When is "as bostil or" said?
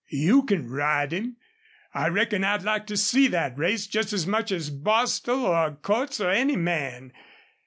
4.51-5.73